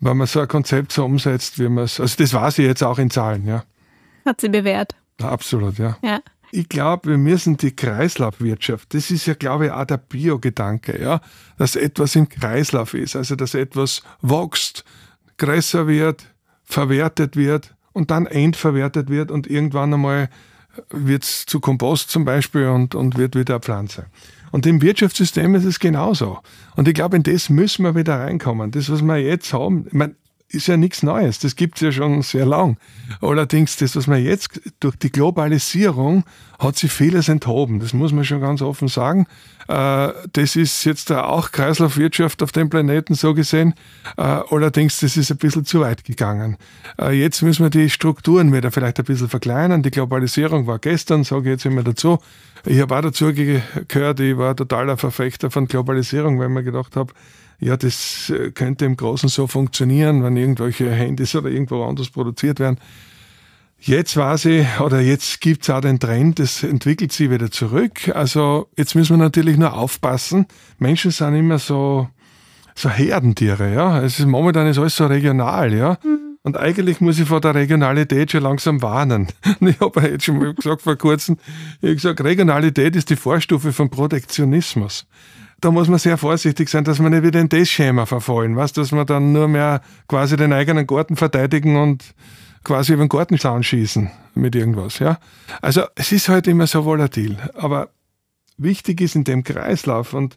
[0.00, 2.82] wenn man so ein Konzept so umsetzt, wie man es, also das weiß ich jetzt
[2.82, 3.64] auch in Zahlen, ja.
[4.24, 4.94] Hat sie bewährt.
[5.22, 5.96] Absolut, ja.
[6.02, 6.20] ja.
[6.50, 11.20] Ich glaube, wir müssen die Kreislaufwirtschaft, das ist ja, glaube ich, auch der Biogedanke, ja,
[11.58, 14.84] dass etwas im Kreislauf ist, also dass etwas wächst,
[15.36, 16.26] größer wird,
[16.62, 20.28] verwertet wird und dann endverwertet wird und irgendwann einmal
[20.90, 24.06] wird es zu Kompost zum Beispiel und, und wird wieder eine Pflanze.
[24.50, 26.38] Und im Wirtschaftssystem ist es genauso.
[26.76, 28.70] Und ich glaube, in das müssen wir wieder reinkommen.
[28.70, 30.14] Das, was wir jetzt haben, ich meine,
[30.48, 31.38] ist ja nichts Neues.
[31.38, 32.76] Das gibt es ja schon sehr lang.
[33.20, 36.24] Allerdings, das, was man jetzt durch die Globalisierung
[36.58, 37.80] hat sich vieles enthoben.
[37.80, 39.26] Das muss man schon ganz offen sagen.
[39.68, 43.74] Äh, das ist jetzt auch Kreislaufwirtschaft auf dem Planeten so gesehen.
[44.16, 46.56] Äh, allerdings, das ist ein bisschen zu weit gegangen.
[47.00, 49.82] Äh, jetzt müssen wir die Strukturen wieder vielleicht ein bisschen verkleinern.
[49.82, 52.18] Die Globalisierung war gestern, sage ich jetzt immer dazu.
[52.66, 57.12] Ich habe auch dazu gehört, ich war totaler Verfechter von Globalisierung, weil mir gedacht habe,
[57.64, 62.60] ja, das äh, könnte im Großen so funktionieren, wenn irgendwelche Handys oder irgendwo anders produziert
[62.60, 62.78] werden.
[63.78, 68.10] Jetzt war sie, oder jetzt gibt es auch den Trend, das entwickelt sich wieder zurück.
[68.14, 70.44] Also jetzt müssen wir natürlich nur aufpassen.
[70.78, 72.08] Menschen sind immer so,
[72.74, 74.02] so Herdentiere, ja.
[74.02, 75.98] Es ist, momentan ist alles so regional, ja.
[76.04, 76.36] Mhm.
[76.42, 79.28] Und eigentlich muss ich vor der Regionalität schon langsam warnen.
[79.60, 81.38] Ich habe ja jetzt schon mal gesagt vor kurzem,
[81.80, 85.06] ich habe gesagt, Regionalität ist die Vorstufe von Protektionismus
[85.64, 88.74] da muss man sehr vorsichtig sein, dass man nicht wieder in das Schema verfallen, was,
[88.74, 92.14] dass man dann nur mehr quasi den eigenen Garten verteidigen und
[92.64, 95.18] quasi über den Gartenzaun schießen mit irgendwas, ja.
[95.62, 97.88] Also es ist halt immer so volatil, aber
[98.58, 100.36] wichtig ist in dem Kreislauf und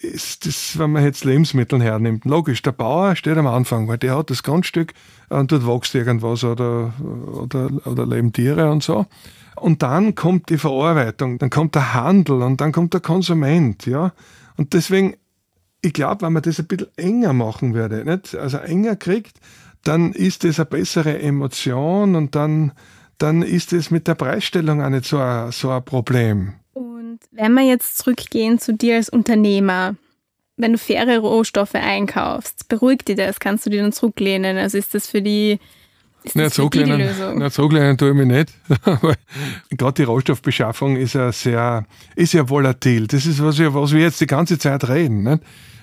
[0.00, 4.16] ist das, wenn man jetzt Lebensmittel hernimmt, logisch, der Bauer steht am Anfang, weil der
[4.16, 4.94] hat das Grundstück
[5.28, 9.06] und dort wächst irgendwas oder, oder, oder leben Tiere und so.
[9.56, 14.12] Und dann kommt die Verarbeitung, dann kommt der Handel und dann kommt der Konsument, ja.
[14.56, 15.16] Und deswegen,
[15.80, 18.34] ich glaube, wenn man das ein bisschen enger machen würde, nicht?
[18.34, 19.38] also enger kriegt,
[19.84, 22.72] dann ist das eine bessere Emotion und dann,
[23.18, 26.54] dann ist es mit der Preisstellung auch nicht so ein, so ein Problem.
[26.72, 29.96] Und wenn wir jetzt zurückgehen zu dir als Unternehmer,
[30.56, 33.40] wenn du faire Rohstoffe einkaufst, beruhigt dich das?
[33.40, 34.58] Kannst du dir dann zurücklehnen?
[34.58, 35.58] Also ist das für die
[36.24, 38.52] ist nicht zurücklehnen, nicht zurücklehnen tue ich mich nicht.
[39.70, 43.06] Gerade die Rohstoffbeschaffung ist ja sehr, ist ja volatil.
[43.06, 45.22] Das ist, was wir, was wir jetzt die ganze Zeit reden.
[45.24, 45.42] Nicht?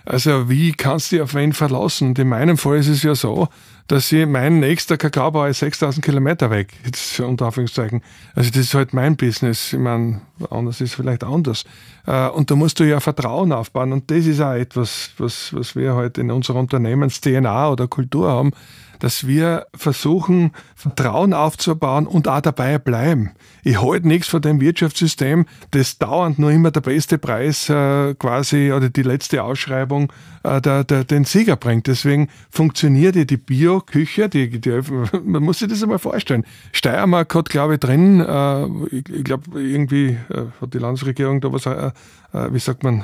[0.09, 2.09] Also wie kannst du dich auf wen verlassen?
[2.09, 3.47] Und in meinem Fall ist es ja so,
[3.85, 6.73] dass ich, mein nächster Kakaobau ist 6000 Kilometer weg.
[6.83, 8.01] Jetzt unter Anführungszeichen.
[8.33, 9.71] Also das ist halt mein Business.
[9.71, 11.63] Ich meine, anders ist vielleicht anders.
[12.07, 13.93] Äh, und da musst du ja Vertrauen aufbauen.
[13.93, 18.31] Und das ist auch etwas, was, was wir heute halt in unserer Unternehmens-DNA oder Kultur
[18.31, 18.51] haben
[18.99, 23.31] dass wir versuchen, Vertrauen aufzubauen und auch dabei bleiben.
[23.63, 28.71] Ich halte nichts von dem Wirtschaftssystem, das dauernd nur immer der beste Preis äh, quasi
[28.71, 29.98] oder die letzte Ausschreibung
[30.43, 31.87] äh, der, der, den Sieger bringt.
[31.87, 34.69] Deswegen funktioniert ja die Bio-Küche, die, die,
[35.23, 36.45] man muss sich das einmal vorstellen.
[36.71, 41.51] Steiermark hat, glaube ich, drin, äh, ich, ich glaube, irgendwie äh, hat die Landesregierung da
[41.51, 41.91] was, äh,
[42.33, 43.03] äh, wie sagt man,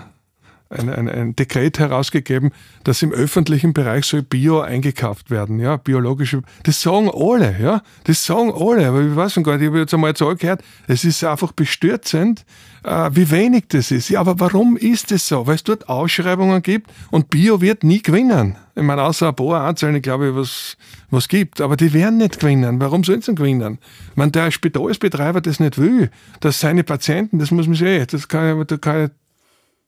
[0.69, 2.51] ein, ein, ein Dekret herausgegeben,
[2.83, 6.41] dass im öffentlichen Bereich soll Bio eingekauft werden, ja, biologische.
[6.63, 10.15] Das sagen alle, ja, das sagen alle, aber ich weiß nicht ich habe jetzt einmal
[10.15, 12.45] zu gehört, es ist einfach bestürzend,
[12.83, 14.09] äh, wie wenig das ist.
[14.09, 15.47] Ja, aber warum ist das so?
[15.47, 18.57] Weil es dort Ausschreibungen gibt und Bio wird nie gewinnen.
[18.75, 20.77] Ich meine, außer ein paar Einzelne, glaube ich, was,
[21.09, 21.61] was gibt.
[21.61, 22.79] Aber die werden nicht gewinnen.
[22.81, 23.79] Warum sollen sie gewinnen?
[24.11, 26.09] Ich meine, der Spitalsbetreiber das nicht will,
[26.41, 29.11] dass seine Patienten, das muss man sehen, das kann, da kann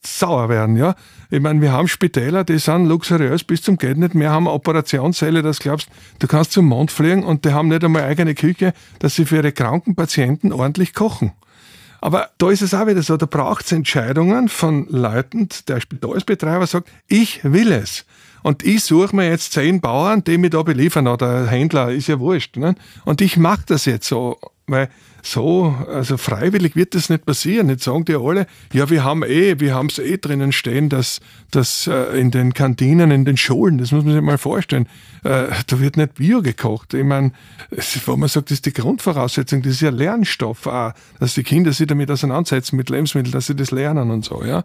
[0.08, 0.96] sauer werden, ja.
[1.30, 5.42] Ich meine, wir haben Spitäler, die sind luxuriös bis zum Geld nicht mehr, haben Operationssäle,
[5.42, 5.90] das glaubst
[6.20, 9.38] du kannst zum Mond fliegen und die haben nicht einmal eigene Küche, dass sie für
[9.38, 11.34] ihre kranken Patienten ordentlich kochen.
[12.00, 16.68] Aber da ist es auch wieder so, da braucht es Entscheidungen von Leuten, der Spitalsbetreiber
[16.68, 18.06] sagt, ich will es.
[18.44, 22.20] Und ich suche mir jetzt zehn Bauern, die mich da beliefern, oder Händler, ist ja
[22.20, 22.56] wurscht.
[22.56, 22.76] Ne?
[23.04, 24.90] Und ich mache das jetzt so, weil
[25.24, 27.70] so, also freiwillig wird das nicht passieren.
[27.70, 31.20] Jetzt sagen die alle, ja, wir haben eh, wir haben es eh drinnen stehen, dass,
[31.52, 34.88] dass äh, in den Kantinen, in den Schulen, das muss man sich mal vorstellen,
[35.24, 36.94] äh, da wird nicht Bio gekocht.
[36.94, 37.32] Ich meine,
[38.06, 41.74] wo man sagt, das ist die Grundvoraussetzung, das ist ja Lernstoff auch, dass die Kinder
[41.74, 44.64] sich damit auseinandersetzen mit Lebensmitteln, dass sie das lernen und so, ja.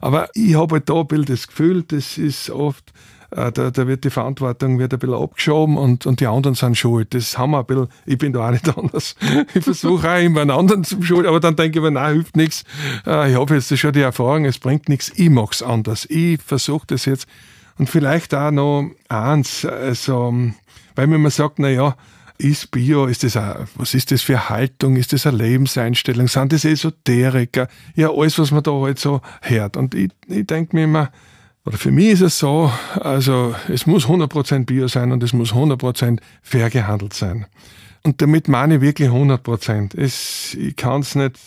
[0.00, 2.92] Aber ich habe halt da ein bisschen das Gefühl, das ist oft
[3.34, 7.14] da, da, wird die Verantwortung wird ein bisschen abgeschoben und, und die anderen sind schuld.
[7.14, 9.16] Das haben wir ein bisschen, ich bin da auch nicht anders.
[9.54, 12.36] Ich versuche auch immer einen anderen zum Schuld, aber dann denke ich mir, nein, hilft
[12.36, 12.64] nichts.
[13.06, 16.06] Äh, ich habe jetzt schon die Erfahrung, es bringt nichts, ich mache es anders.
[16.08, 17.26] Ich versuche das jetzt.
[17.76, 20.32] Und vielleicht auch noch eins, also,
[20.94, 21.96] weil man immer sagt, na ja,
[22.38, 26.52] ist Bio, ist das auch, was ist das für Haltung, ist das eine Lebenseinstellung, sind
[26.52, 27.68] das Esoteriker?
[27.94, 29.76] Ja, alles, was man da halt so hört.
[29.76, 31.10] Und ich, ich denke mir immer,
[31.66, 35.54] oder für mich ist es so, also es muss 100% Bio sein und es muss
[35.54, 37.46] 100% fair gehandelt sein.
[38.02, 39.98] Und damit meine ich wirklich 100%.
[39.98, 41.38] Es, ich kann es nicht,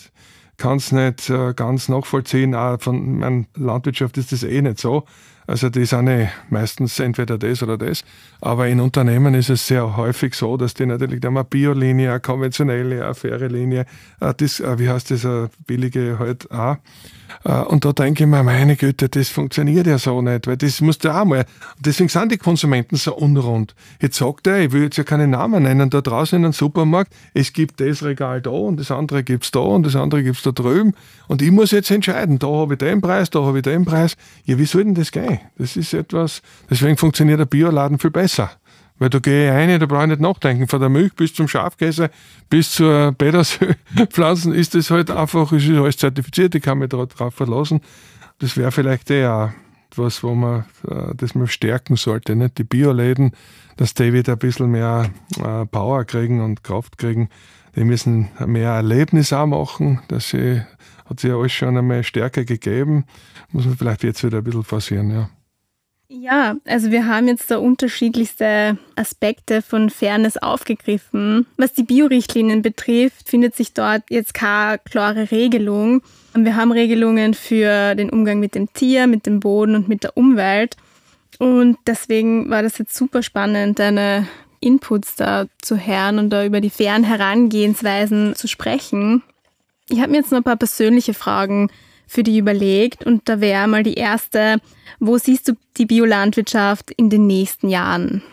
[0.57, 5.05] kann's nicht äh, ganz nachvollziehen, auch von meiner Landwirtschaft ist das eh nicht so.
[5.45, 8.03] Also die sind eh meistens entweder das oder das.
[8.41, 12.19] Aber in Unternehmen ist es sehr häufig so, dass die natürlich da mal Biolinie, eine
[12.19, 13.85] konventionelle, eine faire Linie,
[14.19, 16.77] das, wie heißt das, eine billige halt auch.
[17.43, 21.03] Und da denke ich mir, meine Güte, das funktioniert ja so nicht, weil das musst
[21.03, 21.45] du auch mal.
[21.79, 23.75] Deswegen sind die Konsumenten so unrund.
[24.01, 27.13] Jetzt sagt er, ich will jetzt ja keine Namen nennen, da draußen in einem Supermarkt,
[27.33, 30.37] es gibt das Regal da und das andere gibt es da und das andere gibt
[30.37, 30.93] es da drüben.
[31.27, 34.15] Und ich muss jetzt entscheiden, da habe ich den Preis, da habe ich den Preis.
[34.45, 35.39] Ja, wie soll denn das gehen?
[35.57, 38.51] Das ist etwas, deswegen funktioniert der Bioladen viel besser.
[38.99, 40.67] Weil da gehe ich rein, da brauche ich nicht nachdenken.
[40.67, 42.09] Von der Milch bis zum Schafkäse
[42.49, 47.81] bis zur Petersilpflanzen ist das halt einfach, ist alles zertifiziert, ich kann mich darauf verlassen.
[48.39, 49.53] Das wäre vielleicht eher
[49.91, 52.35] etwas, wo man äh, das mal stärken sollte.
[52.35, 52.57] Nicht?
[52.57, 53.31] Die Bioläden,
[53.77, 55.09] dass die wieder ein bisschen mehr
[55.43, 57.29] äh, Power kriegen und Kraft kriegen.
[57.75, 60.01] Die müssen mehr Erlebnis auch machen.
[60.07, 63.05] Das hat sich ja alles schon einmal stärker gegeben.
[63.51, 65.29] Muss man vielleicht jetzt wieder ein bisschen forcieren, ja.
[66.09, 71.45] Ja, also wir haben jetzt da unterschiedlichste Aspekte von Fairness aufgegriffen.
[71.57, 76.01] Was die Biorichtlinien betrifft, findet sich dort jetzt keine klare Regelung.
[76.33, 80.15] Wir haben Regelungen für den Umgang mit dem Tier, mit dem Boden und mit der
[80.15, 80.77] Umwelt.
[81.39, 84.27] Und deswegen war das jetzt super spannend, deine
[84.61, 89.23] Inputs da zu hören und da über die fairen Herangehensweisen zu sprechen.
[89.89, 91.69] Ich habe mir jetzt noch ein paar persönliche Fragen
[92.07, 94.57] für die überlegt und da wäre mal die erste,
[94.99, 98.23] wo siehst du die Biolandwirtschaft in den nächsten Jahren?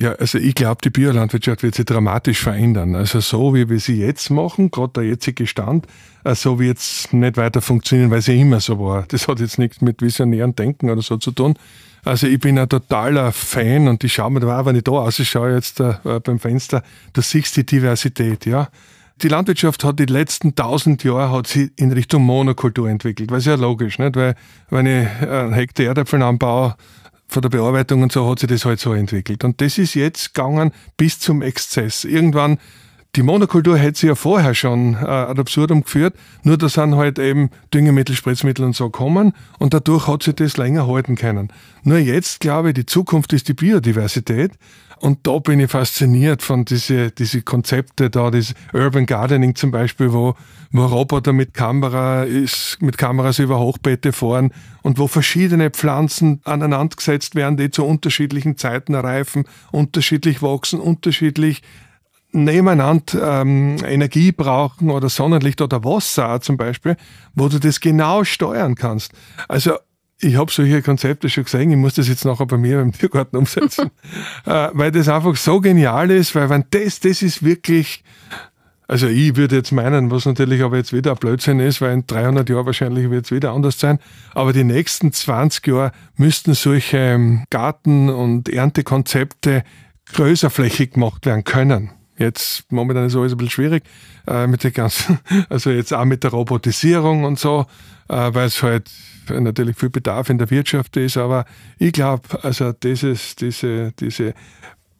[0.00, 2.94] Ja, also ich glaube, die Biolandwirtschaft wird sich dramatisch verändern.
[2.94, 5.86] Also so, wie wir sie jetzt machen, gerade der jetzige Stand,
[6.24, 9.04] äh, so wird es nicht weiter funktionieren, weil sie immer so war.
[9.08, 11.54] Das hat jetzt nichts mit visionären Denken oder so zu tun.
[12.02, 14.92] Also ich bin ein totaler Fan und ich schaue mir da auch, wenn ich da
[14.92, 15.92] ausschaue jetzt äh,
[16.24, 16.82] beim Fenster,
[17.12, 18.68] du siehst die Diversität, ja
[19.22, 23.54] die Landwirtschaft hat die letzten tausend Jahre hat sie in Richtung Monokultur entwickelt, was ja
[23.54, 24.16] logisch, nicht?
[24.16, 24.34] Weil
[24.70, 26.74] wenn ich einen Hektar Erdäpfel anbaue,
[27.30, 29.44] von der Bearbeitung und so hat sich das halt so entwickelt.
[29.44, 32.04] Und das ist jetzt gegangen bis zum Exzess.
[32.04, 32.58] Irgendwann
[33.16, 37.18] die Monokultur hätte sie ja vorher schon äh, ad absurdum geführt, nur da sind halt
[37.18, 41.52] eben Düngemittel, Spritzmittel und so kommen und dadurch hat sie das länger halten können.
[41.82, 44.52] Nur jetzt glaube ich, die Zukunft ist die Biodiversität
[45.00, 50.12] und da bin ich fasziniert von diese, diese Konzepte da, das Urban Gardening zum Beispiel,
[50.12, 50.34] wo,
[50.72, 56.96] wo Roboter mit Kamera ist, mit Kameras über Hochbeete fahren und wo verschiedene Pflanzen aneinander
[56.96, 61.62] gesetzt werden, die zu unterschiedlichen Zeiten reifen, unterschiedlich wachsen, unterschiedlich
[62.32, 66.96] nebeneinander ähm, Energie brauchen oder Sonnenlicht oder Wasser zum Beispiel,
[67.34, 69.12] wo du das genau steuern kannst.
[69.48, 69.78] Also
[70.20, 73.36] ich habe solche Konzepte schon gesehen, ich muss das jetzt nachher bei mir im Tiergarten
[73.38, 73.90] umsetzen,
[74.46, 78.04] äh, weil das einfach so genial ist, weil wenn das, das ist wirklich,
[78.86, 82.06] also ich würde jetzt meinen, was natürlich aber jetzt wieder ein Blödsinn ist, weil in
[82.06, 83.98] 300 Jahren wahrscheinlich wird es wieder anders sein,
[84.34, 89.64] aber die nächsten 20 Jahre müssten solche ähm, Garten- und Erntekonzepte
[90.12, 91.90] größerflächig gemacht werden können.
[92.20, 93.82] Jetzt momentan ist alles ein bisschen schwierig
[94.26, 97.64] äh, mit der ganzen, also jetzt auch mit der Robotisierung und so,
[98.08, 98.90] äh, weil es halt
[99.30, 101.16] natürlich viel Bedarf in der Wirtschaft ist.
[101.16, 101.46] Aber
[101.78, 104.34] ich glaube, also dieses, diese, diese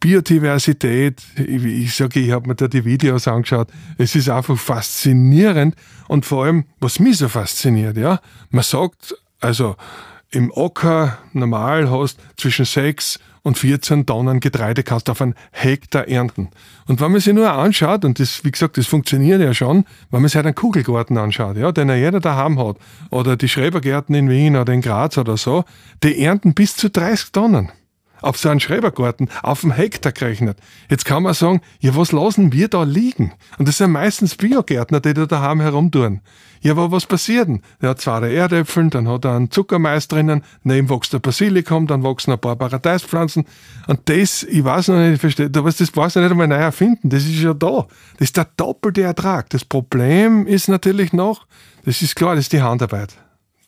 [0.00, 5.76] Biodiversität, ich, ich sage, ich habe mir da die Videos angeschaut, es ist einfach faszinierend
[6.09, 9.76] und vor allem, was mich so fasziniert, ja, man sagt, also
[10.30, 16.08] im Ocker normal hast zwischen sechs und 14 Tonnen Getreide kannst du auf einen Hektar
[16.08, 16.50] ernten.
[16.86, 20.20] Und wenn man sich nur anschaut, und das, wie gesagt, das funktioniert ja schon, wenn
[20.20, 22.76] man sich halt einen Kugelgarten anschaut, ja, den ja jeder daheim hat,
[23.10, 25.64] oder die Schrebergärten in Wien oder in Graz oder so,
[26.02, 27.72] die ernten bis zu 30 Tonnen
[28.22, 30.59] auf so einen Schrebergarten auf dem Hektar gerechnet.
[30.88, 33.33] Jetzt kann man sagen, ja, was lassen wir da liegen?
[33.59, 36.20] Und das sind meistens Biogärtner, die da daheim herumtun.
[36.62, 37.62] Ja, aber was passiert denn?
[37.80, 42.02] Der hat zwei Erdäpfel, dann hat er einen Zuckermais drinnen, neben wächst der Basilikum, dann
[42.02, 43.46] wachsen ein paar Paradeispflanzen.
[43.87, 47.09] Und das, ich weiß noch nicht, ich verstehe, das brauchst du nicht einmal neu erfinden,
[47.09, 47.87] das ist ja da.
[48.18, 49.48] Das ist der doppelte Ertrag.
[49.50, 51.46] Das Problem ist natürlich noch,
[51.87, 53.16] das ist klar, das ist die Handarbeit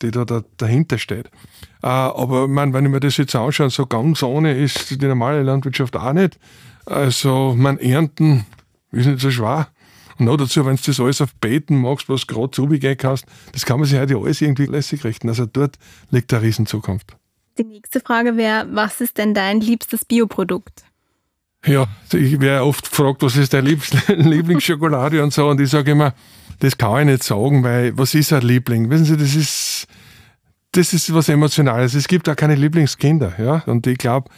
[0.03, 1.27] die da, da dahinter steht.
[1.83, 5.43] Äh, aber man, wenn ich mir das jetzt anschaue, so ganz ohne ist die normale
[5.43, 6.39] Landwirtschaft auch nicht.
[6.87, 8.45] Also man Ernten
[8.91, 9.69] ist nicht so schwer.
[10.19, 13.65] Und noch dazu, wenn du das alles auf Beeten machst, was gerade zugehen kannst, das
[13.65, 15.29] kann man sich heute alles irgendwie lässig richten.
[15.29, 15.77] Also dort
[16.11, 17.17] liegt eine Riesenzukunft.
[17.59, 20.85] Die nächste Frage wäre, was ist denn dein liebstes Bioprodukt?
[21.65, 23.67] Ja, ich werde oft gefragt, was ist dein
[24.09, 25.49] Lieblingsschokolade und so.
[25.49, 26.15] Und ich sage immer,
[26.59, 28.91] das kann ich nicht sagen, weil was ist ein Liebling?
[28.91, 29.72] Wissen Sie, das ist,
[30.73, 31.95] das ist was Emotionales.
[31.95, 33.35] Es gibt auch keine Lieblingskinder.
[33.39, 33.63] Ja?
[33.67, 34.31] Und ich glaube,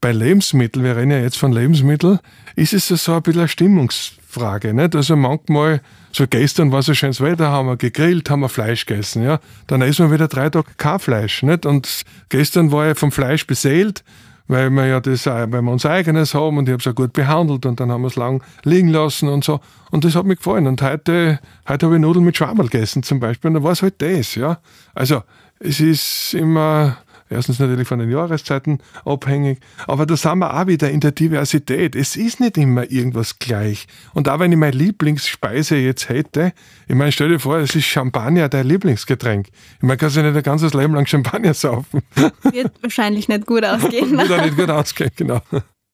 [0.00, 2.18] bei Lebensmitteln, wir reden ja jetzt von Lebensmitteln,
[2.54, 4.74] ist es so ein bisschen eine Stimmungs- Frage.
[4.74, 4.94] Nicht?
[4.94, 5.80] Also manchmal,
[6.12, 9.22] so gestern war so schönes Wetter, haben wir gegrillt, haben wir Fleisch gegessen.
[9.22, 9.40] Ja?
[9.66, 11.42] Dann essen wir wieder drei Tage kein Fleisch.
[11.42, 11.64] Nicht?
[11.64, 14.04] Und gestern war ich vom Fleisch beseelt,
[14.46, 17.14] weil wir ja das, weil wir unser eigenes haben und ich habe es auch gut
[17.14, 19.60] behandelt und dann haben wir es lang liegen lassen und so.
[19.90, 20.66] Und das hat mir gefallen.
[20.66, 23.80] Und heute, heute habe ich Nudeln mit Schwammerl gegessen zum Beispiel und dann war es
[23.80, 24.34] halt das.
[24.34, 24.58] Ja?
[24.94, 25.22] Also
[25.58, 30.90] es ist immer Erstens natürlich von den Jahreszeiten abhängig, aber da sind wir auch wieder
[30.90, 31.96] in der Diversität.
[31.96, 33.88] Es ist nicht immer irgendwas gleich.
[34.14, 36.52] Und auch wenn ich meine Lieblingsspeise jetzt hätte,
[36.86, 39.48] ich meine, stell dir vor, es ist Champagner dein Lieblingsgetränk.
[39.48, 42.02] Ich meine, kannst du nicht ein ganzes Leben lang Champagner saufen.
[42.42, 44.16] Wird wahrscheinlich nicht gut ausgehen.
[44.16, 45.40] Wird auch nicht gut ausgehen, genau.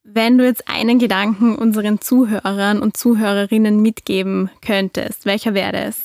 [0.05, 5.96] Wenn du jetzt einen Gedanken unseren Zuhörern und Zuhörerinnen mitgeben könntest, welcher wäre es?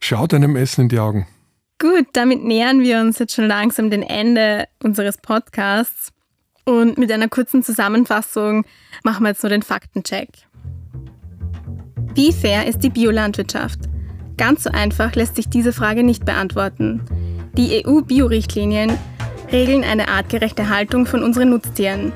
[0.00, 1.26] Schau deinem Essen in die Augen.
[1.82, 6.12] Gut, damit nähern wir uns jetzt schon langsam dem Ende unseres Podcasts.
[6.64, 8.64] Und mit einer kurzen Zusammenfassung
[9.02, 10.28] machen wir jetzt nur den Faktencheck.
[12.14, 13.80] Wie fair ist die Biolandwirtschaft?
[14.36, 17.00] Ganz so einfach lässt sich diese Frage nicht beantworten.
[17.56, 18.96] Die EU-Biorichtlinien
[19.50, 22.12] regeln eine artgerechte Haltung von unseren Nutztieren.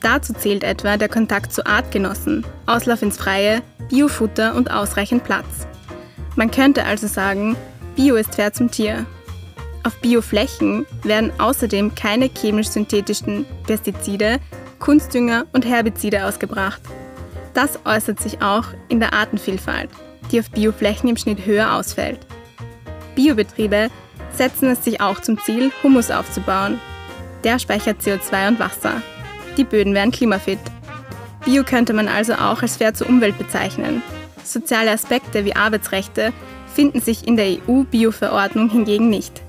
[0.00, 5.66] Dazu zählt etwa der Kontakt zu Artgenossen, Auslauf ins Freie, Biofutter und ausreichend Platz.
[6.36, 7.54] Man könnte also sagen,
[8.02, 9.04] Bio ist fair zum Tier.
[9.84, 14.38] Auf Bioflächen werden außerdem keine chemisch-synthetischen Pestizide,
[14.78, 16.80] Kunstdünger und Herbizide ausgebracht.
[17.52, 19.90] Das äußert sich auch in der Artenvielfalt,
[20.32, 22.20] die auf Bioflächen im Schnitt höher ausfällt.
[23.16, 23.90] Biobetriebe
[24.32, 26.80] setzen es sich auch zum Ziel, Humus aufzubauen.
[27.44, 29.02] Der speichert CO2 und Wasser.
[29.58, 30.58] Die Böden werden klimafit.
[31.44, 34.02] Bio könnte man also auch als fair zur Umwelt bezeichnen.
[34.42, 36.32] Soziale Aspekte wie Arbeitsrechte
[36.74, 39.42] finden sich in der EU-Bio-Verordnung hingegen nicht.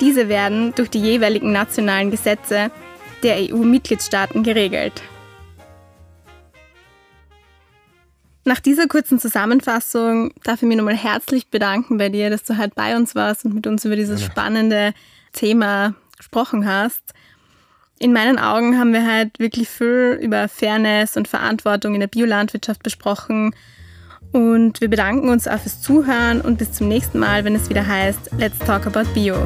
[0.00, 2.70] Diese werden durch die jeweiligen nationalen Gesetze
[3.22, 5.02] der EU-Mitgliedstaaten geregelt.
[8.46, 12.74] Nach dieser kurzen Zusammenfassung darf ich mich nochmal herzlich bedanken bei dir, dass du heute
[12.74, 14.92] bei uns warst und mit uns über dieses spannende
[15.32, 17.14] Thema gesprochen hast.
[17.98, 22.82] In meinen Augen haben wir heute wirklich viel über Fairness und Verantwortung in der Biolandwirtschaft
[22.82, 23.54] besprochen
[24.34, 27.86] und wir bedanken uns auch fürs Zuhören und bis zum nächsten Mal, wenn es wieder
[27.86, 29.36] heißt Let's Talk About Bio.